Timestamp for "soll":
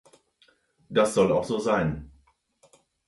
1.13-1.31